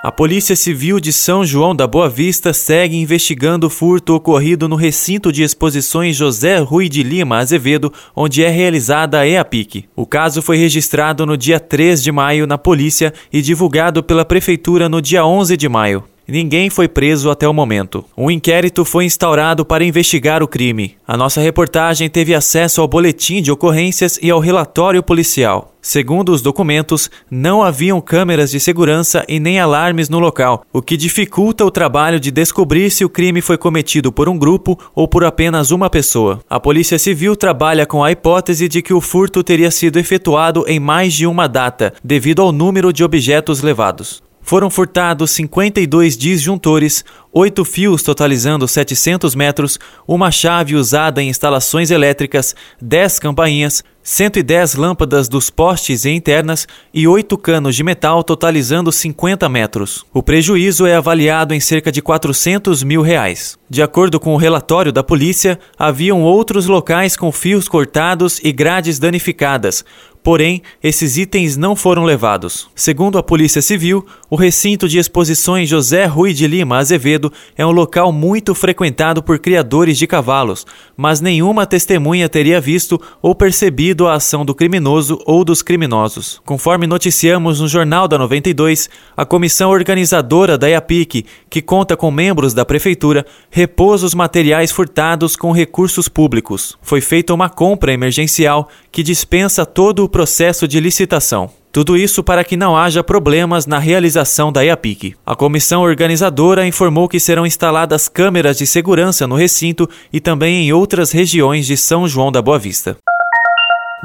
[0.00, 4.76] A Polícia Civil de São João da Boa Vista segue investigando o furto ocorrido no
[4.76, 9.86] recinto de exposições José Rui de Lima Azevedo, onde é realizada a EAPIC.
[9.96, 14.88] O caso foi registrado no dia 3 de maio na polícia e divulgado pela Prefeitura
[14.88, 16.04] no dia 11 de maio.
[16.30, 18.04] Ninguém foi preso até o momento.
[18.14, 20.94] Um inquérito foi instaurado para investigar o crime.
[21.06, 25.72] A nossa reportagem teve acesso ao boletim de ocorrências e ao relatório policial.
[25.80, 30.98] Segundo os documentos, não haviam câmeras de segurança e nem alarmes no local, o que
[30.98, 35.24] dificulta o trabalho de descobrir se o crime foi cometido por um grupo ou por
[35.24, 36.40] apenas uma pessoa.
[36.50, 40.78] A Polícia Civil trabalha com a hipótese de que o furto teria sido efetuado em
[40.78, 44.27] mais de uma data, devido ao número de objetos levados.
[44.48, 52.56] Foram furtados 52 disjuntores, oito fios totalizando 700 metros, uma chave usada em instalações elétricas,
[52.80, 59.46] 10 campainhas, 110 lâmpadas dos postes e internas e oito canos de metal totalizando 50
[59.50, 60.02] metros.
[60.14, 63.58] O prejuízo é avaliado em cerca de 400 mil reais.
[63.68, 68.98] De acordo com o relatório da polícia, haviam outros locais com fios cortados e grades
[68.98, 69.84] danificadas,
[70.28, 72.68] Porém, esses itens não foram levados.
[72.74, 77.70] Segundo a Polícia Civil, o recinto de exposições José Rui de Lima Azevedo é um
[77.70, 84.16] local muito frequentado por criadores de cavalos, mas nenhuma testemunha teria visto ou percebido a
[84.16, 86.42] ação do criminoso ou dos criminosos.
[86.44, 92.52] Conforme noticiamos no Jornal da 92, a comissão organizadora da IAPIC, que conta com membros
[92.52, 96.76] da prefeitura, repôs os materiais furtados com recursos públicos.
[96.82, 101.48] Foi feita uma compra emergencial que dispensa todo o processo de licitação.
[101.70, 105.14] Tudo isso para que não haja problemas na realização da EAPIC.
[105.24, 110.72] A comissão organizadora informou que serão instaladas câmeras de segurança no recinto e também em
[110.72, 112.96] outras regiões de São João da Boa Vista.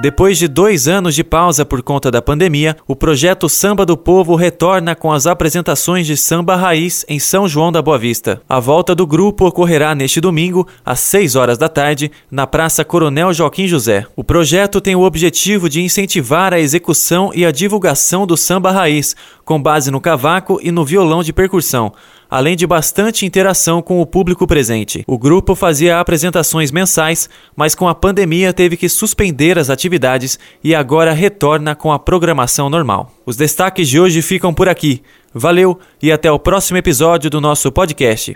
[0.04, 4.36] Depois de dois anos de pausa por conta da pandemia, o projeto Samba do Povo
[4.36, 8.42] retorna com as apresentações de samba raiz em São João da Boa Vista.
[8.50, 13.32] A volta do grupo ocorrerá neste domingo, às 6 horas da tarde, na Praça Coronel
[13.32, 14.06] Joaquim José.
[14.14, 19.16] O projeto tem o objetivo de incentivar a execução e a divulgação do samba raiz,
[19.46, 21.94] com base no cavaco e no violão de percussão
[22.34, 25.04] além de bastante interação com o público presente.
[25.06, 30.74] O grupo fazia apresentações mensais, mas com a pandemia teve que suspender as atividades e
[30.74, 33.12] agora retorna com a programação normal.
[33.24, 35.04] Os destaques de hoje ficam por aqui.
[35.32, 38.36] Valeu e até o próximo episódio do nosso podcast.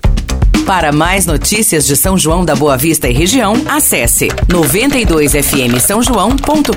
[0.63, 6.72] Para mais notícias de São João da Boa Vista e região, acesse 92fm São João.com.br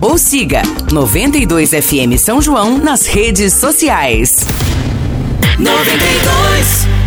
[0.00, 4.36] ou siga 92fm São João nas redes sociais.
[5.58, 7.05] 92